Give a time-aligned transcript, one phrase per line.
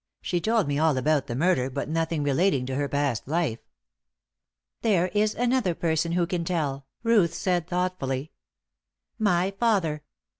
[0.19, 3.59] She told me all about the murder, but nothing relating to her past life."
[4.81, 8.31] "There is another person who can tell," Ruth said, thoughtfully.
[9.19, 10.01] "My father.